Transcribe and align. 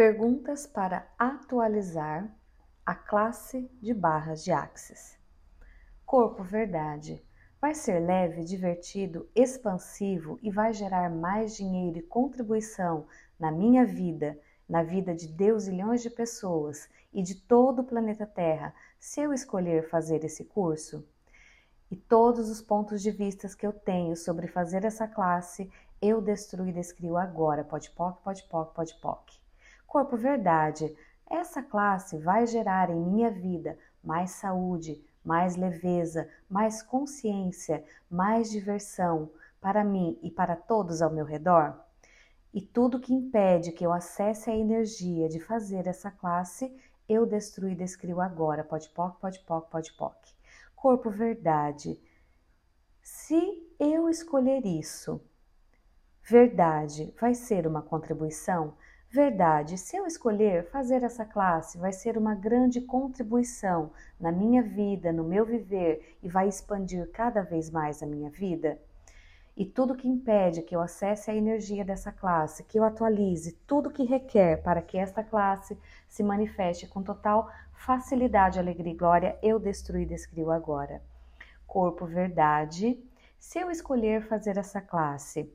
Perguntas 0.00 0.66
para 0.66 1.06
atualizar 1.18 2.34
a 2.86 2.94
classe 2.94 3.70
de 3.82 3.92
barras 3.92 4.42
de 4.42 4.50
Axis. 4.50 5.18
Corpo 6.06 6.42
verdade. 6.42 7.22
Vai 7.60 7.74
ser 7.74 8.00
leve, 8.00 8.42
divertido, 8.42 9.28
expansivo 9.34 10.38
e 10.42 10.50
vai 10.50 10.72
gerar 10.72 11.10
mais 11.10 11.54
dinheiro 11.54 11.98
e 11.98 12.02
contribuição 12.02 13.06
na 13.38 13.52
minha 13.52 13.84
vida, 13.84 14.40
na 14.66 14.82
vida 14.82 15.14
de 15.14 15.28
Deus 15.28 15.66
e 15.66 15.70
milhões 15.70 16.00
de 16.00 16.08
pessoas 16.08 16.88
e 17.12 17.22
de 17.22 17.34
todo 17.34 17.80
o 17.82 17.84
planeta 17.84 18.24
Terra, 18.24 18.74
se 18.98 19.20
eu 19.20 19.34
escolher 19.34 19.90
fazer 19.90 20.24
esse 20.24 20.46
curso? 20.46 21.06
E 21.90 21.94
todos 21.94 22.48
os 22.48 22.62
pontos 22.62 23.02
de 23.02 23.10
vista 23.10 23.46
que 23.54 23.66
eu 23.66 23.72
tenho 23.74 24.16
sobre 24.16 24.46
fazer 24.46 24.82
essa 24.82 25.06
classe, 25.06 25.70
eu 26.00 26.22
destruo 26.22 26.66
e 26.66 26.72
descrio 26.72 27.18
agora. 27.18 27.62
Pode 27.62 27.90
poc, 27.90 28.22
pode 28.24 28.42
poc, 28.44 28.74
pode 28.74 28.94
poc. 28.94 29.38
Corpo 29.90 30.16
verdade. 30.16 30.96
Essa 31.28 31.64
classe 31.64 32.16
vai 32.16 32.46
gerar 32.46 32.90
em 32.90 32.94
minha 32.94 33.28
vida 33.28 33.76
mais 34.04 34.30
saúde, 34.30 35.04
mais 35.24 35.56
leveza, 35.56 36.30
mais 36.48 36.80
consciência, 36.80 37.84
mais 38.08 38.48
diversão 38.48 39.32
para 39.60 39.82
mim 39.82 40.16
e 40.22 40.30
para 40.30 40.54
todos 40.54 41.02
ao 41.02 41.10
meu 41.10 41.24
redor? 41.24 41.76
E 42.54 42.60
tudo 42.60 43.00
que 43.00 43.12
impede 43.12 43.72
que 43.72 43.84
eu 43.84 43.92
acesse 43.92 44.48
a 44.48 44.54
energia 44.56 45.28
de 45.28 45.40
fazer 45.40 45.88
essa 45.88 46.08
classe, 46.08 46.72
eu 47.08 47.26
destruo 47.26 47.68
e 47.68 47.74
descrio 47.74 48.20
agora. 48.20 48.62
Pode 48.62 48.88
poc, 48.90 49.18
pode 49.18 49.40
poc, 49.40 49.68
pode 49.72 49.92
poc. 49.94 50.14
Corpo 50.76 51.10
verdade. 51.10 52.00
Se 53.02 53.68
eu 53.80 54.08
escolher 54.08 54.64
isso, 54.64 55.20
verdade 56.22 57.12
vai 57.20 57.34
ser 57.34 57.66
uma 57.66 57.82
contribuição? 57.82 58.76
Verdade, 59.12 59.76
se 59.76 59.96
eu 59.96 60.06
escolher 60.06 60.70
fazer 60.70 61.02
essa 61.02 61.24
classe, 61.24 61.76
vai 61.76 61.92
ser 61.92 62.16
uma 62.16 62.32
grande 62.32 62.80
contribuição 62.80 63.90
na 64.20 64.30
minha 64.30 64.62
vida, 64.62 65.12
no 65.12 65.24
meu 65.24 65.44
viver 65.44 66.16
e 66.22 66.28
vai 66.28 66.46
expandir 66.46 67.10
cada 67.10 67.42
vez 67.42 67.70
mais 67.70 68.04
a 68.04 68.06
minha 68.06 68.30
vida? 68.30 68.80
E 69.56 69.66
tudo 69.66 69.96
que 69.96 70.06
impede 70.06 70.62
que 70.62 70.76
eu 70.76 70.80
acesse 70.80 71.28
a 71.28 71.34
energia 71.34 71.84
dessa 71.84 72.12
classe, 72.12 72.62
que 72.62 72.78
eu 72.78 72.84
atualize 72.84 73.58
tudo 73.66 73.90
que 73.90 74.04
requer 74.04 74.62
para 74.62 74.80
que 74.80 74.96
esta 74.96 75.24
classe 75.24 75.76
se 76.08 76.22
manifeste 76.22 76.86
com 76.86 77.02
total 77.02 77.50
facilidade, 77.72 78.60
alegria 78.60 78.92
e 78.92 78.96
glória, 78.96 79.36
eu 79.42 79.58
destruí 79.58 80.02
e 80.02 80.06
descrio 80.06 80.52
agora. 80.52 81.02
Corpo 81.66 82.06
verdade. 82.06 83.02
Se 83.40 83.58
eu 83.58 83.72
escolher 83.72 84.22
fazer 84.22 84.56
essa 84.56 84.80
classe, 84.80 85.52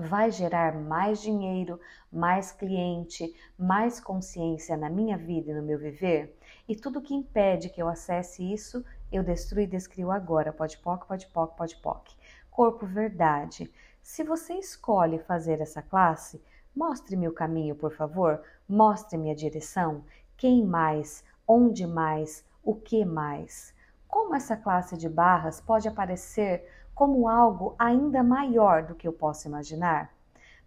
vai 0.00 0.30
gerar 0.30 0.74
mais 0.74 1.20
dinheiro, 1.20 1.78
mais 2.10 2.50
cliente, 2.50 3.34
mais 3.58 4.00
consciência 4.00 4.76
na 4.76 4.88
minha 4.88 5.16
vida 5.16 5.50
e 5.50 5.54
no 5.54 5.62
meu 5.62 5.78
viver? 5.78 6.36
E 6.68 6.74
tudo 6.74 7.02
que 7.02 7.14
impede 7.14 7.68
que 7.68 7.82
eu 7.82 7.88
acesse 7.88 8.42
isso, 8.52 8.84
eu 9.12 9.22
destruo 9.22 9.60
e 9.60 9.66
descrio 9.66 10.10
agora. 10.10 10.52
Pode 10.52 10.78
poc, 10.78 11.06
pode 11.06 11.26
poc, 11.28 11.56
pode 11.56 11.76
poc. 11.76 12.10
Corpo 12.50 12.86
verdade. 12.86 13.70
Se 14.02 14.24
você 14.24 14.54
escolhe 14.54 15.18
fazer 15.18 15.60
essa 15.60 15.82
classe, 15.82 16.42
mostre-me 16.74 17.28
o 17.28 17.32
caminho, 17.32 17.74
por 17.74 17.92
favor. 17.92 18.42
Mostre-me 18.68 19.30
a 19.30 19.34
direção. 19.34 20.04
Quem 20.36 20.64
mais? 20.64 21.22
Onde 21.46 21.86
mais? 21.86 22.44
O 22.62 22.74
que 22.74 23.04
mais? 23.04 23.74
Como 24.06 24.34
essa 24.34 24.56
classe 24.56 24.96
de 24.96 25.08
barras 25.08 25.60
pode 25.60 25.86
aparecer 25.86 26.66
como 27.00 27.30
algo 27.30 27.74
ainda 27.78 28.22
maior 28.22 28.82
do 28.82 28.94
que 28.94 29.08
eu 29.08 29.12
posso 29.14 29.48
imaginar? 29.48 30.12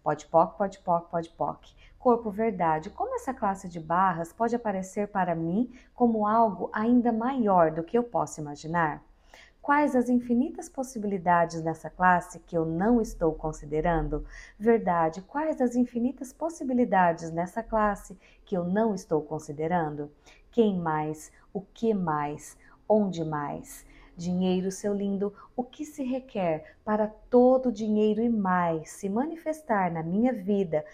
Pode 0.02 0.26
poc, 0.26 0.58
pode 0.58 0.80
poc, 0.80 1.08
pode 1.08 1.28
poc. 1.28 1.64
Corpo 1.96 2.28
verdade, 2.28 2.90
como 2.90 3.14
essa 3.14 3.32
classe 3.32 3.68
de 3.68 3.78
barras 3.78 4.32
pode 4.32 4.56
aparecer 4.56 5.06
para 5.06 5.36
mim 5.36 5.72
como 5.94 6.26
algo 6.26 6.70
ainda 6.72 7.12
maior 7.12 7.70
do 7.70 7.84
que 7.84 7.96
eu 7.96 8.02
posso 8.02 8.40
imaginar? 8.40 9.00
Quais 9.62 9.94
as 9.94 10.08
infinitas 10.08 10.68
possibilidades 10.68 11.62
nessa 11.62 11.88
classe 11.88 12.40
que 12.40 12.58
eu 12.58 12.66
não 12.66 13.00
estou 13.00 13.32
considerando? 13.32 14.26
Verdade, 14.58 15.22
quais 15.22 15.60
as 15.60 15.76
infinitas 15.76 16.32
possibilidades 16.32 17.30
nessa 17.30 17.62
classe 17.62 18.18
que 18.44 18.56
eu 18.56 18.64
não 18.64 18.92
estou 18.92 19.22
considerando? 19.22 20.10
Quem 20.50 20.80
mais? 20.80 21.30
O 21.52 21.60
que 21.60 21.94
mais? 21.94 22.58
Onde 22.88 23.24
mais? 23.24 23.86
Dinheiro, 24.16 24.70
seu 24.70 24.94
lindo, 24.94 25.32
o 25.56 25.62
que 25.62 25.84
se 25.84 26.04
requer 26.04 26.76
para 26.84 27.06
todo 27.06 27.72
dinheiro 27.72 28.22
e 28.22 28.28
mais 28.28 28.90
se 28.90 29.08
manifestar 29.08 29.90
na 29.90 30.02
minha 30.02 30.32
vida 30.32 30.84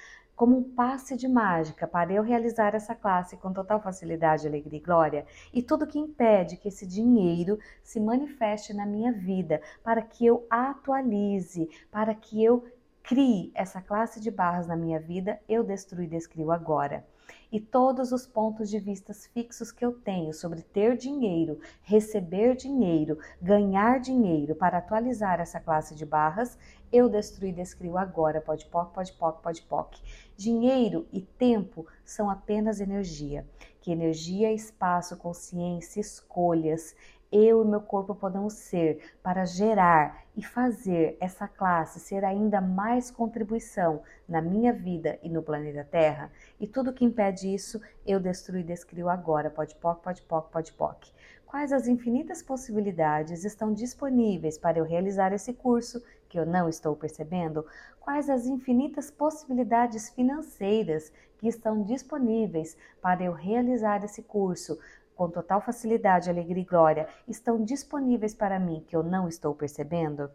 como 0.40 0.56
um 0.56 0.62
passe 0.62 1.18
de 1.18 1.28
mágica 1.28 1.86
para 1.86 2.14
eu 2.14 2.22
realizar 2.22 2.74
essa 2.74 2.94
classe 2.94 3.36
com 3.36 3.52
total 3.52 3.78
facilidade, 3.78 4.46
alegria 4.46 4.78
e 4.78 4.82
glória, 4.82 5.26
e 5.52 5.62
tudo 5.62 5.86
que 5.86 5.98
impede 5.98 6.56
que 6.56 6.68
esse 6.68 6.86
dinheiro 6.86 7.58
se 7.82 8.00
manifeste 8.00 8.72
na 8.72 8.86
minha 8.86 9.12
vida, 9.12 9.60
para 9.84 10.00
que 10.00 10.24
eu 10.24 10.46
atualize, 10.48 11.68
para 11.90 12.14
que 12.14 12.42
eu 12.42 12.64
crie 13.02 13.52
essa 13.54 13.82
classe 13.82 14.18
de 14.18 14.30
barras 14.30 14.66
na 14.66 14.76
minha 14.76 14.98
vida, 14.98 15.38
eu 15.46 15.62
destruo 15.62 16.02
e 16.02 16.06
descrio 16.06 16.50
agora 16.50 17.04
e 17.50 17.60
todos 17.60 18.12
os 18.12 18.26
pontos 18.26 18.68
de 18.70 18.78
vista 18.78 19.12
fixos 19.14 19.72
que 19.72 19.84
eu 19.84 19.92
tenho 19.92 20.32
sobre 20.32 20.62
ter 20.62 20.96
dinheiro, 20.96 21.60
receber 21.82 22.56
dinheiro, 22.56 23.18
ganhar 23.40 24.00
dinheiro 24.00 24.54
para 24.54 24.78
atualizar 24.78 25.40
essa 25.40 25.60
classe 25.60 25.94
de 25.94 26.04
barras, 26.04 26.58
eu 26.92 27.08
destruo 27.08 27.48
e 27.48 27.52
descrio 27.52 27.96
agora. 27.96 28.40
Pode 28.40 28.66
poc, 28.66 28.92
pode 28.92 29.12
poc, 29.12 29.42
pode 29.42 29.62
poc. 29.62 29.96
Dinheiro 30.36 31.06
e 31.12 31.20
tempo 31.20 31.86
são 32.04 32.28
apenas 32.28 32.80
energia. 32.80 33.46
Que 33.80 33.92
energia, 33.92 34.52
espaço, 34.52 35.16
consciência, 35.16 36.00
escolhas 36.00 36.94
eu 37.32 37.64
e 37.64 37.66
meu 37.66 37.80
corpo 37.80 38.14
podemos 38.14 38.54
ser 38.54 39.12
para 39.22 39.44
gerar 39.44 40.24
e 40.36 40.42
fazer 40.42 41.16
essa 41.20 41.46
classe 41.46 42.00
ser 42.00 42.24
ainda 42.24 42.60
mais 42.60 43.10
contribuição 43.10 44.02
na 44.28 44.40
minha 44.40 44.72
vida 44.72 45.18
e 45.22 45.28
no 45.28 45.42
planeta 45.42 45.84
Terra? 45.84 46.30
E 46.58 46.66
tudo 46.66 46.92
que 46.92 47.04
impede 47.04 47.52
isso, 47.52 47.80
eu 48.06 48.18
destruo 48.18 48.58
e 48.58 48.64
descrio 48.64 49.08
agora. 49.08 49.50
Pode 49.50 49.74
poc, 49.76 50.02
pode 50.02 50.22
poc, 50.22 50.50
pode 50.50 50.72
poc. 50.72 51.06
Quais 51.50 51.72
as 51.72 51.88
infinitas 51.88 52.42
possibilidades 52.42 53.44
estão 53.44 53.72
disponíveis 53.72 54.56
para 54.56 54.78
eu 54.78 54.84
realizar 54.84 55.32
esse 55.32 55.52
curso 55.52 56.00
que 56.28 56.38
eu 56.38 56.46
não 56.46 56.68
estou 56.68 56.94
percebendo? 56.94 57.66
Quais 57.98 58.30
as 58.30 58.46
infinitas 58.46 59.10
possibilidades 59.10 60.10
financeiras 60.10 61.12
que 61.38 61.48
estão 61.48 61.82
disponíveis 61.82 62.76
para 63.02 63.24
eu 63.24 63.32
realizar 63.32 64.04
esse 64.04 64.22
curso? 64.22 64.78
Com 65.20 65.28
total 65.28 65.60
facilidade, 65.60 66.30
alegria 66.30 66.62
e 66.62 66.64
glória 66.64 67.06
estão 67.28 67.62
disponíveis 67.62 68.34
para 68.34 68.58
mim 68.58 68.82
que 68.88 68.96
eu 68.96 69.02
não 69.02 69.28
estou 69.28 69.54
percebendo? 69.54 70.30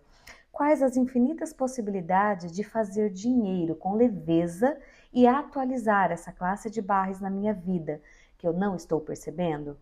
Quais 0.51 0.83
as 0.83 0.95
infinitas 0.95 1.51
possibilidades 1.51 2.51
de 2.51 2.63
fazer 2.63 3.09
dinheiro 3.09 3.73
com 3.73 3.95
leveza 3.95 4.77
e 5.11 5.25
atualizar 5.25 6.11
essa 6.11 6.31
classe 6.31 6.69
de 6.69 6.83
barras 6.83 7.19
na 7.19 7.31
minha 7.31 7.51
vida 7.51 7.99
que 8.37 8.47
eu 8.47 8.53
não 8.53 8.75
estou 8.75 9.01
percebendo? 9.01 9.75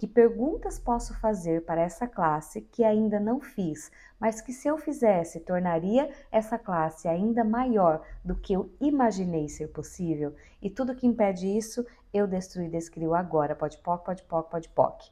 Que 0.00 0.06
perguntas 0.06 0.78
posso 0.78 1.12
fazer 1.20 1.66
para 1.66 1.82
essa 1.82 2.06
classe 2.06 2.62
que 2.62 2.82
ainda 2.82 3.20
não 3.20 3.38
fiz, 3.38 3.92
mas 4.18 4.40
que 4.40 4.50
se 4.50 4.66
eu 4.66 4.78
fizesse 4.78 5.40
tornaria 5.40 6.10
essa 6.32 6.58
classe 6.58 7.06
ainda 7.06 7.44
maior 7.44 8.02
do 8.24 8.34
que 8.34 8.54
eu 8.54 8.72
imaginei 8.80 9.46
ser 9.46 9.68
possível? 9.68 10.34
E 10.62 10.70
tudo 10.70 10.94
que 10.96 11.06
impede 11.06 11.46
isso, 11.54 11.84
eu 12.14 12.26
destruo 12.26 12.64
e 12.64 12.70
descrio 12.70 13.14
agora. 13.14 13.54
Pode 13.54 13.76
poc, 13.76 14.02
pode 14.02 14.22
poc, 14.22 14.50
pode 14.50 14.70
poc. 14.70 15.02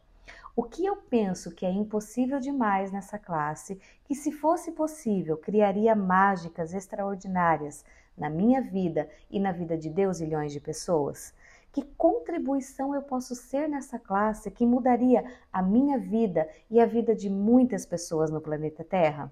O 0.57 0.63
que 0.63 0.87
eu 0.87 0.97
penso 0.97 1.55
que 1.55 1.67
é 1.67 1.71
impossível 1.71 2.41
demais 2.41 2.91
nessa 2.91 3.19
classe, 3.19 3.79
que 4.05 4.15
se 4.15 4.33
fosse 4.33 4.73
possível, 4.73 5.37
criaria 5.37 5.95
mágicas 5.95 6.73
extraordinárias 6.73 7.85
na 8.17 8.31
minha 8.31 8.63
vida 8.63 9.07
e 9.31 9.39
na 9.39 9.53
vida 9.53 9.77
de 9.77 9.91
Deus 9.91 10.19
e 10.19 10.25
milhões 10.25 10.51
de 10.51 10.61
pessoas? 10.61 11.35
Que 11.79 11.85
contribuição 11.97 12.93
eu 12.93 13.03
posso 13.03 13.37
ser 13.37 13.69
nessa 13.69 14.01
classe 14.01 14.51
que 14.51 14.67
mudaria 14.67 15.25
a 15.53 15.63
minha 15.63 15.97
vida 15.97 16.49
e 16.69 16.81
a 16.81 16.85
vida 16.85 17.15
de 17.15 17.31
muitas 17.31 17.87
pessoas 17.87 18.33
no 18.33 18.41
planeta 18.41 18.83
Terra? 18.83 19.31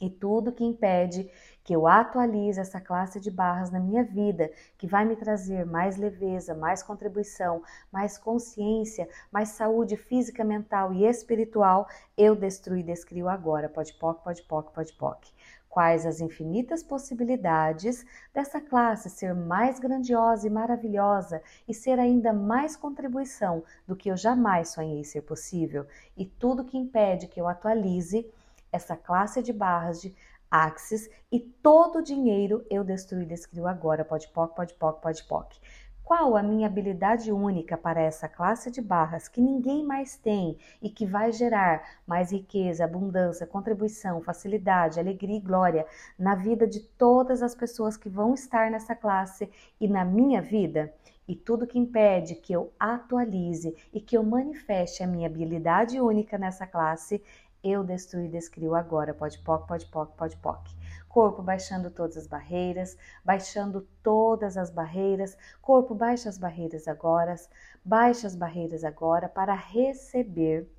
E 0.00 0.08
tudo 0.08 0.52
que 0.52 0.64
impede 0.64 1.30
que 1.62 1.76
eu 1.76 1.86
atualize 1.86 2.58
essa 2.58 2.80
classe 2.80 3.20
de 3.20 3.30
barras 3.30 3.70
na 3.70 3.78
minha 3.78 4.02
vida, 4.02 4.50
que 4.78 4.86
vai 4.86 5.04
me 5.04 5.16
trazer 5.16 5.66
mais 5.66 5.98
leveza, 5.98 6.54
mais 6.54 6.82
contribuição, 6.82 7.62
mais 7.92 8.16
consciência, 8.16 9.06
mais 9.30 9.50
saúde 9.50 9.98
física, 9.98 10.42
mental 10.42 10.94
e 10.94 11.04
espiritual, 11.04 11.86
eu 12.16 12.34
destruo 12.34 12.78
e 12.78 12.82
descrio 12.82 13.28
agora. 13.28 13.68
Pode 13.68 13.92
poc, 13.98 14.24
pode 14.24 14.42
poc, 14.44 14.72
pode 14.72 14.94
poc 14.94 15.28
quais 15.76 16.06
as 16.06 16.22
infinitas 16.22 16.82
possibilidades 16.82 18.02
dessa 18.32 18.58
classe 18.62 19.10
ser 19.10 19.34
mais 19.34 19.78
grandiosa 19.78 20.46
e 20.46 20.50
maravilhosa 20.50 21.42
e 21.68 21.74
ser 21.74 21.98
ainda 21.98 22.32
mais 22.32 22.74
contribuição 22.74 23.62
do 23.86 23.94
que 23.94 24.10
eu 24.10 24.16
jamais 24.16 24.70
sonhei 24.70 25.04
ser 25.04 25.20
possível, 25.20 25.86
e 26.16 26.24
tudo 26.24 26.64
que 26.64 26.78
impede 26.78 27.28
que 27.28 27.38
eu 27.38 27.46
atualize 27.46 28.26
essa 28.72 28.96
classe 28.96 29.42
de 29.42 29.52
barras 29.52 30.00
de 30.00 30.14
Axis 30.50 31.10
e 31.30 31.38
todo 31.38 31.98
o 31.98 32.02
dinheiro 32.02 32.64
eu 32.70 32.82
destruí 32.82 33.26
descrio 33.26 33.66
agora. 33.66 34.02
Pode 34.02 34.28
poc, 34.28 34.56
pode 34.56 34.72
poc, 34.74 35.02
pode 35.02 35.24
poc. 35.24 35.58
Qual 36.06 36.36
a 36.36 36.42
minha 36.42 36.68
habilidade 36.68 37.32
única 37.32 37.76
para 37.76 38.00
essa 38.00 38.28
classe 38.28 38.70
de 38.70 38.80
barras 38.80 39.26
que 39.26 39.40
ninguém 39.40 39.84
mais 39.84 40.16
tem 40.16 40.56
e 40.80 40.88
que 40.88 41.04
vai 41.04 41.32
gerar 41.32 41.82
mais 42.06 42.30
riqueza, 42.30 42.84
abundância, 42.84 43.44
contribuição, 43.44 44.22
facilidade, 44.22 45.00
alegria 45.00 45.36
e 45.36 45.40
glória 45.40 45.84
na 46.16 46.36
vida 46.36 46.64
de 46.64 46.78
todas 46.78 47.42
as 47.42 47.56
pessoas 47.56 47.96
que 47.96 48.08
vão 48.08 48.34
estar 48.34 48.70
nessa 48.70 48.94
classe 48.94 49.50
e 49.80 49.88
na 49.88 50.04
minha 50.04 50.40
vida? 50.40 50.94
E 51.26 51.34
tudo 51.34 51.66
que 51.66 51.76
impede 51.76 52.36
que 52.36 52.52
eu 52.52 52.72
atualize 52.78 53.74
e 53.92 54.00
que 54.00 54.16
eu 54.16 54.22
manifeste 54.22 55.02
a 55.02 55.08
minha 55.08 55.26
habilidade 55.26 56.00
única 56.00 56.38
nessa 56.38 56.68
classe, 56.68 57.20
eu 57.64 57.82
destruo 57.82 58.22
e 58.22 58.28
descrio 58.28 58.76
agora. 58.76 59.12
Pode 59.12 59.40
poc, 59.40 59.66
pode 59.66 59.86
poc, 59.86 60.12
pode 60.16 60.36
poc 60.36 60.70
corpo 61.16 61.40
baixando 61.40 61.90
todas 61.90 62.18
as 62.18 62.26
barreiras, 62.26 62.94
baixando 63.24 63.88
todas 64.02 64.58
as 64.58 64.70
barreiras, 64.70 65.34
corpo 65.62 65.94
baixa 65.94 66.28
as 66.28 66.36
barreiras 66.36 66.86
agora, 66.86 67.34
baixa 67.82 68.26
as 68.26 68.36
barreiras 68.36 68.84
agora 68.84 69.26
para 69.26 69.54
receber 69.54 70.70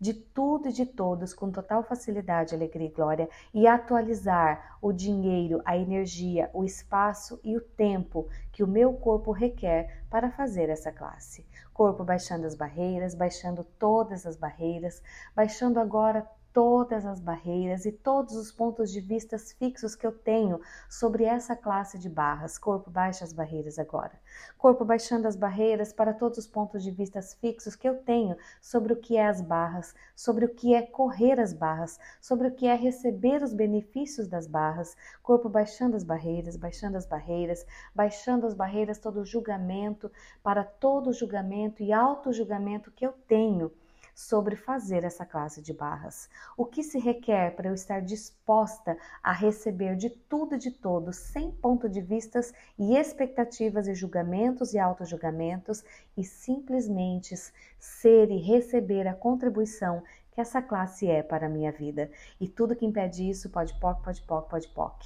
de 0.00 0.12
tudo 0.12 0.68
e 0.68 0.72
de 0.72 0.84
todos 0.84 1.32
com 1.32 1.52
total 1.52 1.84
facilidade, 1.84 2.52
alegria 2.52 2.88
e 2.88 2.90
glória 2.90 3.28
e 3.54 3.64
atualizar 3.68 4.76
o 4.82 4.92
dinheiro, 4.92 5.62
a 5.64 5.76
energia, 5.76 6.50
o 6.52 6.64
espaço 6.64 7.38
e 7.44 7.56
o 7.56 7.60
tempo 7.60 8.28
que 8.50 8.64
o 8.64 8.66
meu 8.66 8.94
corpo 8.94 9.30
requer 9.30 10.02
para 10.10 10.32
fazer 10.32 10.68
essa 10.68 10.90
classe. 10.90 11.46
Corpo 11.72 12.02
baixando 12.02 12.44
as 12.44 12.56
barreiras, 12.56 13.14
baixando 13.14 13.62
todas 13.78 14.26
as 14.26 14.36
barreiras, 14.36 15.00
baixando 15.32 15.78
agora 15.78 16.28
todas 16.54 17.04
as 17.04 17.18
barreiras 17.18 17.84
e 17.84 17.90
todos 17.90 18.36
os 18.36 18.52
pontos 18.52 18.92
de 18.92 19.00
vista 19.00 19.36
fixos 19.36 19.96
que 19.96 20.06
eu 20.06 20.12
tenho 20.12 20.60
sobre 20.88 21.24
essa 21.24 21.56
classe 21.56 21.98
de 21.98 22.08
barras. 22.08 22.56
Corpo 22.56 22.92
baixa 22.92 23.24
as 23.24 23.32
barreiras 23.32 23.76
agora. 23.76 24.12
Corpo 24.56 24.84
baixando 24.84 25.26
as 25.26 25.34
barreiras 25.34 25.92
para 25.92 26.14
todos 26.14 26.38
os 26.38 26.46
pontos 26.46 26.84
de 26.84 26.92
vista 26.92 27.20
fixos 27.20 27.74
que 27.74 27.88
eu 27.88 27.96
tenho 27.96 28.36
sobre 28.62 28.92
o 28.92 28.96
que 28.96 29.16
é 29.16 29.26
as 29.26 29.40
barras, 29.40 29.96
sobre 30.14 30.44
o 30.44 30.54
que 30.54 30.76
é 30.76 30.82
correr 30.82 31.40
as 31.40 31.52
barras, 31.52 31.98
sobre 32.20 32.46
o 32.46 32.54
que 32.54 32.68
é 32.68 32.76
receber 32.76 33.42
os 33.42 33.52
benefícios 33.52 34.28
das 34.28 34.46
barras. 34.46 34.96
Corpo 35.24 35.48
baixando 35.48 35.96
as 35.96 36.04
barreiras, 36.04 36.56
baixando 36.56 36.96
as 36.96 37.04
barreiras, 37.04 37.66
baixando 37.92 38.46
as 38.46 38.54
barreiras, 38.54 38.98
todo 39.00 39.24
julgamento, 39.24 40.08
para 40.40 40.62
todo 40.62 41.12
julgamento 41.12 41.82
e 41.82 41.92
auto-julgamento 41.92 42.92
que 42.92 43.04
eu 43.04 43.12
tenho 43.26 43.72
sobre 44.14 44.54
fazer 44.54 45.02
essa 45.04 45.26
classe 45.26 45.60
de 45.60 45.72
barras. 45.72 46.28
O 46.56 46.64
que 46.64 46.82
se 46.82 46.98
requer 46.98 47.56
para 47.56 47.68
eu 47.68 47.74
estar 47.74 48.00
disposta 48.00 48.96
a 49.22 49.32
receber 49.32 49.96
de 49.96 50.08
tudo 50.08 50.54
e 50.54 50.58
de 50.58 50.70
todos, 50.70 51.16
sem 51.16 51.50
ponto 51.50 51.88
de 51.88 52.00
vistas 52.00 52.52
e 52.78 52.96
expectativas 52.96 53.88
e 53.88 53.94
julgamentos 53.94 54.72
e 54.72 54.78
auto-julgamentos, 54.78 55.84
e 56.16 56.22
simplesmente 56.22 57.34
ser 57.78 58.30
e 58.30 58.38
receber 58.38 59.08
a 59.08 59.14
contribuição 59.14 60.02
que 60.30 60.40
essa 60.40 60.60
classe 60.60 61.08
é 61.08 61.22
para 61.22 61.46
a 61.46 61.50
minha 61.50 61.72
vida. 61.72 62.10
E 62.40 62.48
tudo 62.48 62.76
que 62.76 62.86
impede 62.86 63.28
isso 63.28 63.50
pode 63.50 63.78
poc, 63.80 64.02
pode 64.02 64.22
poc, 64.22 64.48
pode 64.48 64.68
poc. 64.68 65.04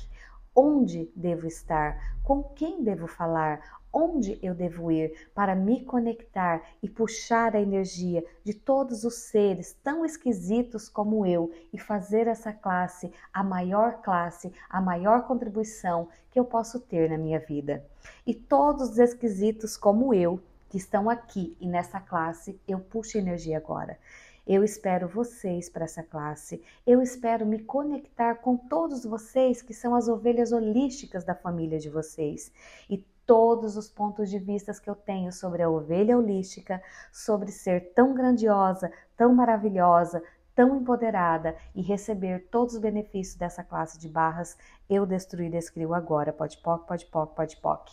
Onde 0.55 1.13
devo 1.15 1.47
estar? 1.47 2.19
Com 2.23 2.43
quem 2.43 2.83
devo 2.83 3.07
falar? 3.07 3.78
Onde 3.93 4.39
eu 4.43 4.55
devo 4.55 4.91
ir 4.91 5.29
para 5.35 5.55
me 5.55 5.85
conectar 5.85 6.63
e 6.83 6.89
puxar 6.89 7.55
a 7.55 7.61
energia 7.61 8.25
de 8.45 8.55
todos 8.55 9.05
os 9.05 9.15
seres 9.15 9.77
tão 9.83 10.05
esquisitos 10.05 10.89
como 10.89 11.27
eu 11.27 11.51
e 11.73 11.79
fazer 11.79 12.27
essa 12.27 12.53
classe 12.53 13.13
a 13.33 13.43
maior 13.43 14.03
classe, 14.03 14.53
a 14.69 14.81
maior 14.81 15.27
contribuição 15.27 16.09
que 16.31 16.39
eu 16.39 16.45
posso 16.45 16.81
ter 16.81 17.11
na 17.11 17.19
minha 17.19 17.41
vida. 17.41 17.85
E 18.27 18.35
todos 18.35 18.91
os 18.91 18.99
esquisitos 18.99 19.77
como 19.77 20.13
eu 20.13 20.41
que 20.69 20.77
estão 20.77 21.09
aqui 21.09 21.57
e 21.61 21.67
nessa 21.67 21.99
classe, 21.99 22.61
eu 22.69 22.79
puxo 22.79 23.17
energia 23.17 23.57
agora. 23.57 23.99
Eu 24.47 24.65
espero 24.65 25.07
vocês 25.07 25.69
para 25.69 25.85
essa 25.85 26.03
classe. 26.03 26.63
Eu 26.87 27.03
espero 27.03 27.45
me 27.45 27.59
conectar 27.59 28.37
com 28.37 28.57
todos 28.57 29.05
vocês 29.05 29.61
que 29.61 29.75
são 29.75 29.95
as 29.95 30.09
ovelhas 30.09 30.53
holísticas 30.53 31.23
da 31.23 31.35
família 31.35 31.79
de 31.79 31.91
vocês. 31.91 32.51
E 32.89 33.05
todos 33.29 33.77
os 33.77 33.91
pontos 33.91 34.31
de 34.31 34.39
vista 34.39 34.73
que 34.73 34.89
eu 34.89 34.95
tenho 34.95 35.31
sobre 35.31 35.63
a 35.63 35.69
ovelha 35.69 36.17
holística, 36.17 36.83
sobre 37.13 37.53
ser 37.53 37.93
tão 37.93 38.15
grandiosa, 38.15 38.91
tão 39.15 39.35
maravilhosa, 39.35 40.23
tão 40.55 40.75
empoderada 40.75 41.55
e 41.75 41.83
receber 41.83 42.49
todos 42.51 42.77
os 42.77 42.81
benefícios 42.81 43.37
dessa 43.37 43.63
classe 43.63 43.99
de 43.99 44.09
barras, 44.09 44.57
eu 44.89 45.05
destruí 45.05 45.51
descrio 45.51 45.93
agora. 45.93 46.33
Pode 46.33 46.57
poc, 46.57 46.87
pode 46.87 47.05
poc, 47.05 47.35
pode 47.37 47.57
poc. 47.59 47.91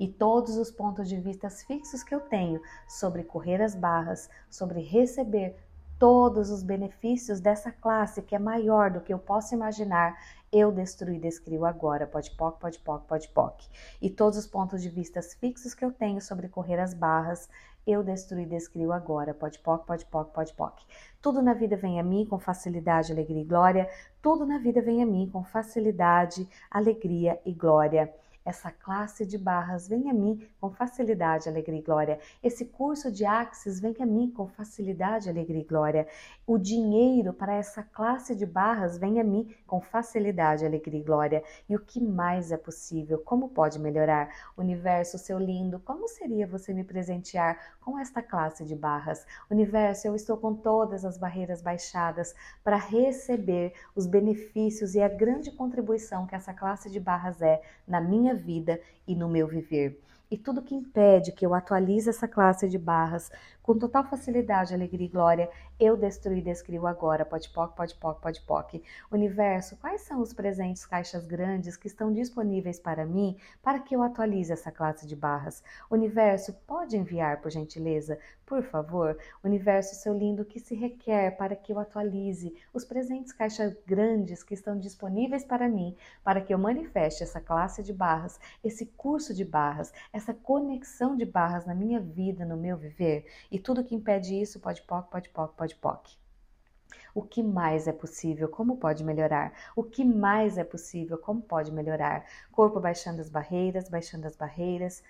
E 0.00 0.08
todos 0.08 0.56
os 0.56 0.68
pontos 0.68 1.08
de 1.08 1.20
vista 1.20 1.48
fixos 1.48 2.02
que 2.02 2.12
eu 2.12 2.20
tenho 2.20 2.60
sobre 2.88 3.22
correr 3.22 3.62
as 3.62 3.76
barras, 3.76 4.28
sobre 4.50 4.80
receber 4.80 5.56
todos 5.96 6.50
os 6.50 6.62
benefícios 6.62 7.40
dessa 7.40 7.70
classe 7.70 8.20
que 8.20 8.34
é 8.34 8.38
maior 8.38 8.90
do 8.90 9.00
que 9.00 9.14
eu 9.14 9.18
posso 9.18 9.54
imaginar, 9.54 10.18
eu 10.54 10.70
destruí 10.70 11.18
descrio 11.18 11.64
agora, 11.64 12.06
pode 12.06 12.30
poc, 12.30 12.60
pode 12.60 12.78
poc, 12.78 13.04
pode 13.08 13.28
poc. 13.30 13.66
E 14.00 14.08
todos 14.08 14.38
os 14.38 14.46
pontos 14.46 14.80
de 14.80 14.88
vista 14.88 15.20
fixos 15.20 15.74
que 15.74 15.84
eu 15.84 15.90
tenho 15.90 16.20
sobre 16.20 16.48
correr 16.48 16.78
as 16.78 16.94
barras, 16.94 17.48
eu 17.84 18.04
destruí 18.04 18.46
descrio 18.46 18.92
agora, 18.92 19.34
pode 19.34 19.58
poc, 19.58 19.84
pode 19.84 20.06
poc, 20.06 20.32
pode 20.32 20.54
poc. 20.54 20.80
Tudo 21.20 21.42
na 21.42 21.54
vida 21.54 21.76
vem 21.76 21.98
a 21.98 22.04
mim 22.04 22.24
com 22.24 22.38
facilidade, 22.38 23.12
alegria 23.12 23.42
e 23.42 23.44
glória. 23.44 23.90
Tudo 24.22 24.46
na 24.46 24.58
vida 24.58 24.80
vem 24.80 25.02
a 25.02 25.06
mim 25.06 25.28
com 25.28 25.42
facilidade, 25.42 26.48
alegria 26.70 27.40
e 27.44 27.52
glória. 27.52 28.14
Essa 28.44 28.70
classe 28.70 29.24
de 29.24 29.38
barras 29.38 29.88
vem 29.88 30.10
a 30.10 30.12
mim 30.12 30.46
com 30.60 30.70
facilidade, 30.70 31.48
alegria 31.48 31.78
e 31.78 31.82
glória. 31.82 32.18
Esse 32.42 32.66
curso 32.66 33.10
de 33.10 33.24
Axis 33.24 33.80
vem 33.80 33.94
a 34.00 34.04
mim 34.04 34.30
com 34.30 34.46
facilidade, 34.46 35.30
alegria 35.30 35.62
e 35.62 35.64
glória. 35.64 36.06
O 36.46 36.58
dinheiro 36.58 37.32
para 37.32 37.54
essa 37.54 37.82
classe 37.82 38.34
de 38.34 38.44
barras 38.44 38.98
vem 38.98 39.18
a 39.18 39.24
mim 39.24 39.48
com 39.66 39.80
facilidade, 39.80 40.66
alegria 40.66 41.00
e 41.00 41.02
glória. 41.02 41.42
E 41.66 41.74
o 41.74 41.80
que 41.80 41.98
mais 41.98 42.52
é 42.52 42.58
possível? 42.58 43.18
Como 43.18 43.48
pode 43.48 43.78
melhorar? 43.78 44.28
Universo, 44.58 45.16
seu 45.16 45.38
lindo, 45.38 45.80
como 45.80 46.06
seria 46.06 46.46
você 46.46 46.74
me 46.74 46.84
presentear 46.84 47.58
com 47.80 47.98
esta 47.98 48.20
classe 48.20 48.62
de 48.66 48.76
barras? 48.76 49.24
Universo, 49.50 50.06
eu 50.06 50.14
estou 50.14 50.36
com 50.36 50.54
todas 50.54 51.02
as 51.06 51.16
barreiras 51.16 51.62
baixadas 51.62 52.34
para 52.62 52.76
receber 52.76 53.72
os 53.96 54.06
benefícios 54.06 54.94
e 54.94 55.00
a 55.00 55.08
grande 55.08 55.50
contribuição 55.50 56.26
que 56.26 56.34
essa 56.34 56.52
classe 56.52 56.90
de 56.90 57.00
barras 57.00 57.40
é 57.40 57.62
na 57.88 58.02
minha 58.02 58.33
vida 58.34 58.80
e 59.06 59.14
no 59.14 59.28
meu 59.28 59.46
viver. 59.46 60.00
E 60.30 60.36
tudo 60.36 60.62
que 60.62 60.74
impede 60.74 61.32
que 61.32 61.44
eu 61.44 61.54
atualize 61.54 62.08
essa 62.08 62.26
classe 62.26 62.68
de 62.68 62.78
barras 62.78 63.30
com 63.64 63.78
total 63.78 64.04
facilidade, 64.04 64.74
alegria 64.74 65.06
e 65.06 65.08
glória, 65.08 65.50
eu 65.80 65.96
destruí 65.96 66.40
e 66.40 66.42
descrio 66.42 66.86
agora. 66.86 67.24
Pode 67.24 67.48
poc, 67.48 67.74
pode 67.74 67.94
poc, 67.94 68.20
pode 68.20 68.42
poc. 68.42 68.74
Universo, 69.10 69.74
quais 69.78 70.02
são 70.02 70.20
os 70.20 70.34
presentes 70.34 70.84
caixas 70.84 71.26
grandes 71.26 71.74
que 71.74 71.86
estão 71.86 72.12
disponíveis 72.12 72.78
para 72.78 73.06
mim 73.06 73.38
para 73.62 73.80
que 73.80 73.96
eu 73.96 74.02
atualize 74.02 74.52
essa 74.52 74.70
classe 74.70 75.06
de 75.06 75.16
barras? 75.16 75.64
Universo, 75.90 76.52
pode 76.66 76.94
enviar, 76.94 77.40
por 77.40 77.50
gentileza, 77.50 78.18
por 78.44 78.62
favor? 78.62 79.16
Universo, 79.42 79.94
seu 79.94 80.12
lindo, 80.12 80.44
que 80.44 80.60
se 80.60 80.74
requer 80.74 81.34
para 81.34 81.56
que 81.56 81.72
eu 81.72 81.78
atualize 81.78 82.54
os 82.72 82.84
presentes 82.84 83.32
caixas 83.32 83.74
grandes 83.86 84.42
que 84.42 84.52
estão 84.52 84.78
disponíveis 84.78 85.42
para 85.42 85.70
mim, 85.70 85.96
para 86.22 86.42
que 86.42 86.52
eu 86.52 86.58
manifeste 86.58 87.22
essa 87.22 87.40
classe 87.40 87.82
de 87.82 87.94
barras, 87.94 88.38
esse 88.62 88.84
curso 88.84 89.32
de 89.32 89.42
barras, 89.44 89.90
essa 90.12 90.34
conexão 90.34 91.16
de 91.16 91.24
barras 91.24 91.64
na 91.64 91.74
minha 91.74 91.98
vida, 91.98 92.44
no 92.44 92.58
meu 92.58 92.76
viver? 92.76 93.24
E 93.54 93.58
tudo 93.60 93.84
que 93.84 93.94
impede 93.94 94.34
isso 94.34 94.58
pode 94.58 94.82
poc, 94.82 95.08
pode 95.08 95.28
poc, 95.28 95.54
pode 95.54 95.76
poc. 95.76 96.10
O 97.14 97.22
que 97.22 97.40
mais 97.40 97.86
é 97.86 97.92
possível? 97.92 98.48
Como 98.48 98.78
pode 98.78 99.04
melhorar? 99.04 99.52
O 99.76 99.84
que 99.84 100.04
mais 100.04 100.58
é 100.58 100.64
possível? 100.64 101.16
Como 101.16 101.40
pode 101.40 101.70
melhorar? 101.70 102.26
Corpo 102.50 102.80
baixando 102.80 103.20
as 103.20 103.30
barreiras, 103.30 103.88
baixando 103.88 104.26
as 104.26 104.34
barreiras, 104.34 105.04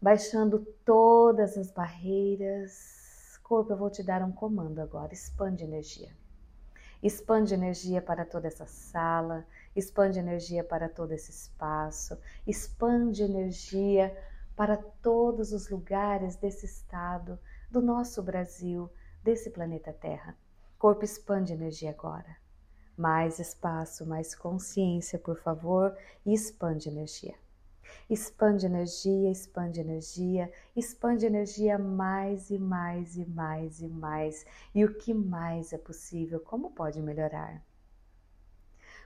baixando 0.00 0.60
todas 0.82 1.58
as 1.58 1.70
barreiras. 1.70 3.38
Corpo, 3.42 3.74
eu 3.74 3.76
vou 3.76 3.90
te 3.90 4.02
dar 4.02 4.22
um 4.22 4.32
comando 4.32 4.80
agora. 4.80 5.12
Expande 5.12 5.62
energia. 5.62 6.08
Expande 7.02 7.52
energia 7.52 8.00
para 8.00 8.24
toda 8.24 8.48
essa 8.48 8.64
sala, 8.64 9.46
expande 9.76 10.18
energia 10.18 10.64
para 10.64 10.88
todo 10.88 11.12
esse 11.12 11.30
espaço, 11.30 12.18
expande 12.46 13.22
energia 13.22 14.16
para 14.56 14.78
todos 14.78 15.52
os 15.52 15.68
lugares 15.68 16.34
desse 16.36 16.64
estado 16.64 17.38
do 17.74 17.82
nosso 17.82 18.22
Brasil, 18.22 18.88
desse 19.20 19.50
planeta 19.50 19.92
Terra. 19.92 20.38
Corpo 20.78 21.04
expande 21.04 21.52
energia 21.52 21.90
agora. 21.90 22.36
Mais 22.96 23.40
espaço, 23.40 24.06
mais 24.06 24.32
consciência, 24.32 25.18
por 25.18 25.36
favor, 25.40 25.92
e 26.24 26.32
expande 26.32 26.88
energia. 26.88 27.34
Expande 28.08 28.64
energia, 28.64 29.28
expande 29.28 29.80
energia, 29.80 30.52
expande 30.76 31.26
energia 31.26 31.76
mais 31.76 32.48
e 32.48 32.60
mais 32.60 33.16
e 33.16 33.26
mais 33.26 33.80
e 33.80 33.88
mais. 33.88 34.46
E 34.72 34.84
o 34.84 34.94
que 34.94 35.12
mais 35.12 35.72
é 35.72 35.78
possível? 35.78 36.38
Como 36.38 36.70
pode 36.70 37.02
melhorar? 37.02 37.60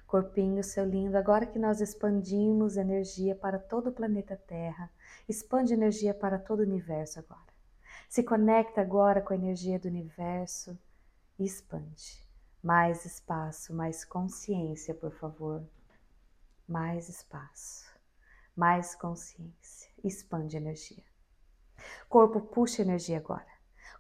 Corpinho, 0.07 0.63
seu 0.63 0.85
lindo, 0.85 1.17
agora 1.17 1.47
que 1.47 1.59
nós 1.59 1.81
expandimos 1.81 2.77
energia 2.77 3.35
para 3.35 3.59
todo 3.59 3.89
o 3.89 3.93
planeta 3.93 4.37
Terra, 4.37 4.91
expande 5.27 5.73
energia 5.73 6.13
para 6.13 6.39
todo 6.39 6.61
o 6.61 6.65
universo 6.65 7.19
agora. 7.19 7.58
Se 8.09 8.23
conecta 8.23 8.81
agora 8.81 9.21
com 9.21 9.35
a 9.35 9.37
energia 9.37 9.79
do 9.79 9.87
universo 9.87 10.79
e 11.39 11.45
expande. 11.45 12.27
Mais 12.63 13.05
espaço, 13.05 13.75
mais 13.75 14.03
consciência, 14.03 14.95
por 14.95 15.13
favor. 15.13 15.63
Mais 16.67 17.11
espaço, 17.11 17.85
mais 18.57 18.95
consciência. 18.95 19.91
Expande 20.03 20.57
energia. 20.57 21.05
Corpo, 22.09 22.41
puxa 22.41 22.81
energia 22.81 23.19
agora. 23.19 23.47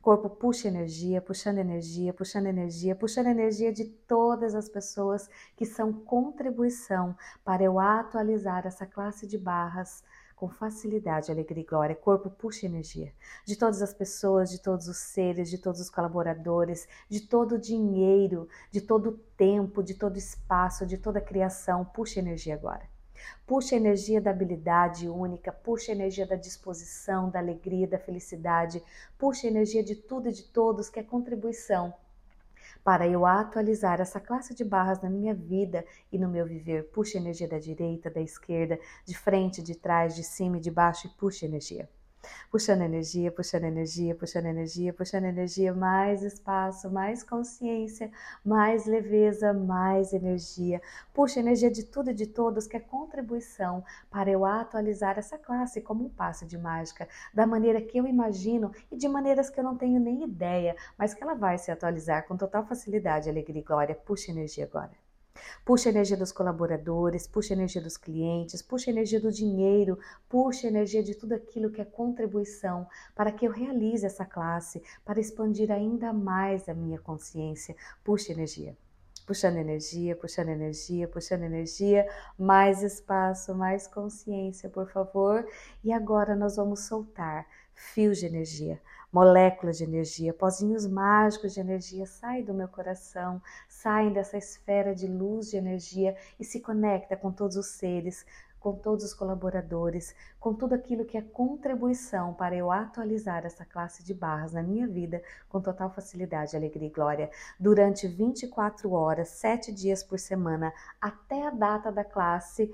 Corpo 0.00 0.30
puxa 0.30 0.68
energia, 0.68 1.20
puxando 1.20 1.58
energia, 1.58 2.14
puxando 2.14 2.46
energia, 2.46 2.96
puxando 2.96 3.26
energia 3.26 3.70
de 3.70 3.84
todas 3.84 4.54
as 4.54 4.70
pessoas 4.70 5.28
que 5.54 5.66
são 5.66 5.92
contribuição 5.92 7.14
para 7.44 7.62
eu 7.62 7.78
atualizar 7.78 8.66
essa 8.66 8.86
classe 8.86 9.26
de 9.26 9.36
barras 9.36 10.02
com 10.38 10.48
facilidade, 10.48 11.32
alegria 11.32 11.62
e 11.62 11.66
glória. 11.66 11.96
Corpo 11.96 12.30
puxa 12.30 12.66
energia 12.66 13.12
de 13.44 13.56
todas 13.56 13.82
as 13.82 13.92
pessoas, 13.92 14.50
de 14.50 14.60
todos 14.60 14.86
os 14.86 14.96
seres, 14.96 15.50
de 15.50 15.58
todos 15.58 15.80
os 15.80 15.90
colaboradores, 15.90 16.86
de 17.08 17.20
todo 17.20 17.56
o 17.56 17.58
dinheiro, 17.58 18.48
de 18.70 18.80
todo 18.80 19.10
o 19.10 19.18
tempo, 19.36 19.82
de 19.82 19.94
todo 19.94 20.14
o 20.14 20.18
espaço, 20.18 20.86
de 20.86 20.96
toda 20.96 21.18
a 21.18 21.22
criação. 21.22 21.84
Puxa 21.84 22.20
energia 22.20 22.54
agora. 22.54 22.88
Puxa 23.44 23.74
a 23.74 23.78
energia 23.78 24.20
da 24.20 24.30
habilidade 24.30 25.08
única, 25.08 25.50
puxa 25.50 25.90
a 25.90 25.94
energia 25.94 26.24
da 26.24 26.36
disposição, 26.36 27.28
da 27.28 27.40
alegria, 27.40 27.88
da 27.88 27.98
felicidade, 27.98 28.80
puxa 29.18 29.48
a 29.48 29.50
energia 29.50 29.82
de 29.82 29.96
tudo 29.96 30.28
e 30.28 30.32
de 30.32 30.44
todos 30.44 30.88
que 30.88 31.00
é 31.00 31.02
contribuição 31.02 31.92
para 32.84 33.06
eu 33.06 33.26
atualizar 33.26 34.00
essa 34.00 34.20
classe 34.20 34.54
de 34.54 34.64
barras 34.64 35.00
na 35.02 35.10
minha 35.10 35.34
vida 35.34 35.84
e 36.10 36.18
no 36.18 36.28
meu 36.28 36.46
viver. 36.46 36.90
Puxa 36.90 37.18
energia 37.18 37.48
da 37.48 37.58
direita, 37.58 38.10
da 38.10 38.20
esquerda, 38.20 38.78
de 39.04 39.16
frente, 39.16 39.62
de 39.62 39.74
trás, 39.74 40.14
de 40.14 40.24
cima 40.24 40.58
e 40.58 40.60
de 40.60 40.70
baixo 40.70 41.06
e 41.06 41.10
puxa 41.10 41.46
energia 41.46 41.88
puxando 42.50 42.82
energia, 42.82 43.30
puxando 43.30 43.64
energia, 43.64 44.14
puxando 44.14 44.46
energia, 44.46 44.92
puxando 44.92 45.24
energia, 45.24 45.72
mais 45.72 46.22
espaço, 46.22 46.90
mais 46.90 47.22
consciência, 47.22 48.10
mais 48.44 48.86
leveza, 48.86 49.52
mais 49.52 50.12
energia. 50.12 50.80
Puxa 51.14 51.40
energia 51.40 51.70
de 51.70 51.84
tudo 51.84 52.10
e 52.10 52.14
de 52.14 52.26
todos, 52.26 52.66
que 52.66 52.76
é 52.76 52.80
contribuição 52.80 53.84
para 54.10 54.30
eu 54.30 54.44
atualizar 54.44 55.18
essa 55.18 55.38
classe 55.38 55.80
como 55.80 56.04
um 56.04 56.08
passo 56.08 56.46
de 56.46 56.58
mágica, 56.58 57.08
da 57.32 57.46
maneira 57.46 57.80
que 57.80 57.98
eu 57.98 58.06
imagino 58.06 58.72
e 58.90 58.96
de 58.96 59.08
maneiras 59.08 59.50
que 59.50 59.58
eu 59.58 59.64
não 59.64 59.76
tenho 59.76 60.00
nem 60.00 60.24
ideia, 60.24 60.76
mas 60.96 61.14
que 61.14 61.22
ela 61.22 61.34
vai 61.34 61.58
se 61.58 61.70
atualizar 61.70 62.26
com 62.26 62.36
total 62.36 62.66
facilidade, 62.66 63.28
alegria 63.28 63.60
e 63.60 63.64
glória. 63.64 63.94
Puxa 63.94 64.30
energia 64.30 64.64
agora. 64.64 65.07
Puxa 65.64 65.88
a 65.88 65.92
energia 65.92 66.16
dos 66.16 66.32
colaboradores, 66.32 67.26
puxa 67.26 67.54
a 67.54 67.56
energia 67.56 67.80
dos 67.82 67.96
clientes, 67.96 68.62
puxa 68.62 68.90
a 68.90 68.92
energia 68.92 69.20
do 69.20 69.32
dinheiro, 69.32 69.98
puxa 70.28 70.66
a 70.66 70.70
energia 70.70 71.02
de 71.02 71.14
tudo 71.14 71.34
aquilo 71.34 71.70
que 71.70 71.80
é 71.80 71.84
contribuição 71.84 72.86
para 73.14 73.32
que 73.32 73.46
eu 73.46 73.52
realize 73.52 74.04
essa 74.04 74.24
classe, 74.24 74.82
para 75.04 75.20
expandir 75.20 75.70
ainda 75.70 76.12
mais 76.12 76.68
a 76.68 76.74
minha 76.74 76.98
consciência. 76.98 77.76
Puxa 78.04 78.32
energia 78.32 78.76
puxando 79.28 79.58
energia, 79.58 80.16
puxando 80.16 80.48
energia, 80.48 81.06
puxando 81.06 81.42
energia, 81.42 82.08
mais 82.38 82.82
espaço, 82.82 83.54
mais 83.54 83.86
consciência, 83.86 84.70
por 84.70 84.90
favor. 84.90 85.46
E 85.84 85.92
agora 85.92 86.34
nós 86.34 86.56
vamos 86.56 86.86
soltar 86.86 87.46
fios 87.74 88.16
de 88.16 88.24
energia, 88.24 88.80
moléculas 89.12 89.76
de 89.76 89.84
energia, 89.84 90.32
pozinhos 90.32 90.86
mágicos 90.86 91.52
de 91.52 91.60
energia 91.60 92.06
saem 92.06 92.42
do 92.42 92.54
meu 92.54 92.68
coração, 92.68 93.40
saem 93.68 94.14
dessa 94.14 94.38
esfera 94.38 94.94
de 94.94 95.06
luz 95.06 95.50
de 95.50 95.58
energia 95.58 96.16
e 96.40 96.44
se 96.44 96.58
conecta 96.58 97.14
com 97.14 97.30
todos 97.30 97.56
os 97.56 97.66
seres, 97.66 98.24
com 98.60 98.74
todos 98.74 99.04
os 99.04 99.14
colaboradores, 99.14 100.14
com 100.38 100.54
tudo 100.54 100.74
aquilo 100.74 101.04
que 101.04 101.16
é 101.16 101.22
contribuição 101.22 102.34
para 102.34 102.54
eu 102.56 102.70
atualizar 102.70 103.44
essa 103.44 103.64
classe 103.64 104.04
de 104.04 104.14
barras 104.14 104.52
na 104.52 104.62
minha 104.62 104.86
vida 104.86 105.22
com 105.48 105.60
total 105.60 105.90
facilidade, 105.90 106.56
alegria 106.56 106.88
e 106.88 106.92
glória, 106.92 107.30
durante 107.58 108.06
24 108.06 108.92
horas, 108.92 109.28
7 109.28 109.72
dias 109.72 110.02
por 110.02 110.18
semana, 110.18 110.72
até 111.00 111.46
a 111.46 111.50
data 111.50 111.90
da 111.90 112.04
classe 112.04 112.70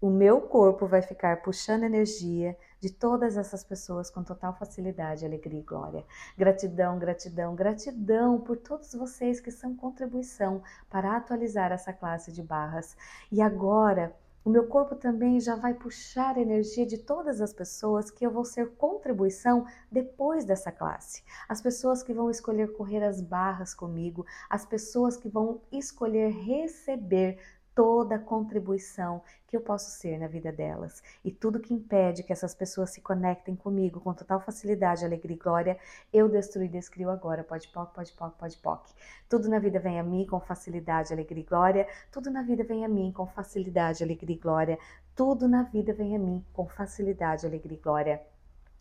o 0.00 0.10
meu 0.10 0.42
corpo 0.42 0.86
vai 0.86 1.00
ficar 1.00 1.42
puxando 1.42 1.84
energia 1.84 2.56
de 2.78 2.90
todas 2.90 3.36
essas 3.36 3.64
pessoas 3.64 4.10
com 4.10 4.22
total 4.22 4.54
facilidade, 4.54 5.24
alegria 5.24 5.60
e 5.60 5.62
glória. 5.62 6.04
Gratidão, 6.36 6.98
gratidão, 6.98 7.54
gratidão 7.54 8.38
por 8.38 8.58
todos 8.58 8.92
vocês 8.94 9.40
que 9.40 9.50
são 9.50 9.74
contribuição 9.74 10.62
para 10.90 11.16
atualizar 11.16 11.72
essa 11.72 11.92
classe 11.92 12.30
de 12.30 12.42
barras. 12.42 12.96
E 13.32 13.40
agora, 13.40 14.14
o 14.46 14.48
meu 14.48 14.68
corpo 14.68 14.94
também 14.94 15.40
já 15.40 15.56
vai 15.56 15.74
puxar 15.74 16.38
energia 16.38 16.86
de 16.86 16.98
todas 16.98 17.40
as 17.40 17.52
pessoas 17.52 18.12
que 18.12 18.24
eu 18.24 18.30
vou 18.30 18.44
ser 18.44 18.76
contribuição 18.76 19.66
depois 19.90 20.44
dessa 20.44 20.70
classe. 20.70 21.24
As 21.48 21.60
pessoas 21.60 22.00
que 22.00 22.14
vão 22.14 22.30
escolher 22.30 22.72
correr 22.72 23.02
as 23.02 23.20
barras 23.20 23.74
comigo, 23.74 24.24
as 24.48 24.64
pessoas 24.64 25.16
que 25.16 25.28
vão 25.28 25.60
escolher 25.72 26.30
receber 26.30 27.40
toda 27.76 28.14
a 28.14 28.18
contribuição 28.18 29.22
que 29.46 29.54
eu 29.54 29.60
posso 29.60 29.90
ser 29.90 30.18
na 30.18 30.26
vida 30.26 30.50
delas. 30.50 31.02
E 31.22 31.30
tudo 31.30 31.60
que 31.60 31.74
impede 31.74 32.22
que 32.22 32.32
essas 32.32 32.54
pessoas 32.54 32.88
se 32.88 33.02
conectem 33.02 33.54
comigo 33.54 34.00
com 34.00 34.14
total 34.14 34.40
facilidade, 34.40 35.04
alegria 35.04 35.36
e 35.36 35.38
glória, 35.38 35.78
eu 36.10 36.26
destruo 36.26 36.64
e 36.64 36.68
descrio 36.68 37.10
agora. 37.10 37.44
Pode 37.44 37.68
poc, 37.68 37.94
pode 37.94 38.12
poc, 38.14 38.34
pode 38.38 38.56
poc. 38.56 38.88
Tudo 39.28 39.50
na 39.50 39.58
vida 39.58 39.78
vem 39.78 40.00
a 40.00 40.02
mim 40.02 40.24
com 40.24 40.40
facilidade, 40.40 41.12
alegria 41.12 41.42
e 41.42 41.46
glória. 41.46 41.86
Tudo 42.10 42.30
na 42.30 42.42
vida 42.42 42.64
vem 42.64 42.82
a 42.82 42.88
mim 42.88 43.12
com 43.12 43.26
facilidade, 43.26 44.02
alegria 44.02 44.34
e 44.34 44.38
glória. 44.38 44.78
Tudo 45.14 45.46
na 45.46 45.62
vida 45.62 45.92
vem 45.92 46.16
a 46.16 46.18
mim 46.18 46.42
com 46.54 46.66
facilidade, 46.66 47.44
alegria 47.44 47.76
e 47.76 47.80
glória. 47.80 48.35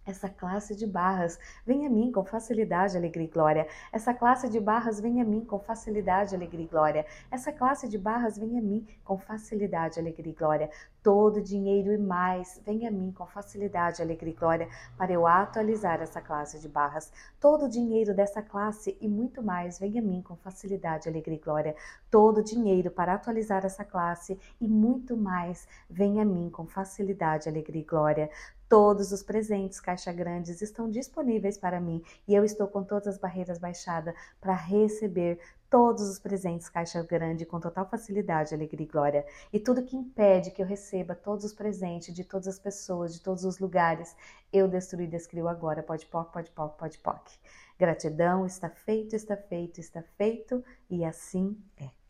Essa 0.05 0.29
classe 0.29 0.75
de 0.75 0.85
barras 0.85 1.39
vem 1.65 1.85
a 1.87 1.89
mim 1.89 2.11
com 2.11 2.23
facilidade, 2.23 2.95
alegria 2.95 3.25
e 3.25 3.29
glória. 3.29 3.67
Essa 3.91 4.13
classe 4.13 4.47
de 4.47 4.59
barras 4.59 4.99
vem 4.99 5.19
a 5.19 5.25
mim 5.25 5.43
com 5.43 5.59
facilidade, 5.59 6.35
alegria 6.35 6.65
e 6.65 6.67
glória. 6.67 7.05
Essa 7.31 7.51
classe 7.51 7.89
de 7.89 7.97
barras 7.97 8.37
vem 8.37 8.57
a 8.57 8.61
mim 8.61 8.85
com 9.03 9.17
facilidade, 9.17 9.99
alegria 9.99 10.31
e 10.31 10.35
glória. 10.35 10.69
Todo 11.05 11.39
dinheiro 11.39 11.93
e 11.93 11.99
mais 11.99 12.59
vem 12.65 12.87
a 12.87 12.89
mim 12.89 13.11
com 13.11 13.27
facilidade, 13.27 14.01
alegria 14.01 14.33
e 14.33 14.35
glória 14.35 14.67
para 14.97 15.13
eu 15.13 15.27
atualizar 15.27 16.01
essa 16.01 16.19
classe 16.19 16.59
de 16.59 16.67
barras. 16.67 17.11
Todo 17.39 17.69
dinheiro 17.69 18.11
dessa 18.11 18.41
classe 18.41 18.97
e 18.99 19.07
muito 19.07 19.43
mais 19.43 19.77
vem 19.77 19.99
a 19.99 20.01
mim 20.01 20.23
com 20.23 20.35
facilidade, 20.35 21.07
alegria 21.07 21.37
e 21.37 21.39
glória. 21.39 21.75
Todo 22.09 22.43
dinheiro 22.43 22.89
para 22.89 23.13
atualizar 23.13 23.63
essa 23.63 23.85
classe 23.85 24.35
e 24.59 24.67
muito 24.67 25.15
mais 25.15 25.67
vem 25.87 26.19
a 26.19 26.25
mim 26.25 26.49
com 26.49 26.65
facilidade, 26.65 27.47
alegria 27.47 27.83
e 27.83 27.85
glória. 27.85 28.31
Todos 28.67 29.11
os 29.11 29.21
presentes 29.21 29.79
Caixa 29.79 30.11
Grandes 30.11 30.59
estão 30.59 30.89
disponíveis 30.89 31.55
para 31.55 31.79
mim 31.79 32.01
e 32.27 32.33
eu 32.33 32.43
estou 32.43 32.67
com 32.67 32.83
todas 32.83 33.09
as 33.09 33.19
barreiras 33.19 33.59
baixadas 33.59 34.15
para 34.41 34.55
receber 34.55 35.39
todos 35.75 36.07
os 36.09 36.17
presentes 36.17 36.69
Caixa 36.69 37.03
Grande 37.03 37.45
com 37.45 37.59
total 37.59 37.85
facilidade, 37.89 38.55
alegria 38.55 38.85
e 38.85 38.89
glória. 38.89 39.25
E 39.51 39.59
tudo 39.59 39.83
que 39.83 39.97
impede 39.97 40.49
que 40.51 40.61
eu 40.61 40.65
receba 40.65 41.13
todos 41.13 41.43
os 41.43 41.51
presentes 41.51 42.15
de 42.15 42.23
todas 42.23 42.47
as 42.47 42.57
pessoas, 42.57 43.13
de 43.13 43.21
todos 43.21 43.43
os 43.43 43.59
lugares, 43.59 44.15
eu 44.53 44.69
destruo 44.69 45.01
e 45.01 45.07
descrio 45.07 45.49
agora. 45.49 45.83
Pode 45.83 46.05
poc, 46.05 46.31
pode 46.31 46.49
poc, 46.51 46.77
pode 46.79 46.97
poc. 46.99 47.29
Gratidão, 47.77 48.45
está 48.45 48.69
feito, 48.69 49.17
está 49.17 49.35
feito, 49.35 49.81
está 49.81 50.01
feito 50.01 50.63
e 50.89 51.03
assim 51.03 51.61
é. 51.75 52.04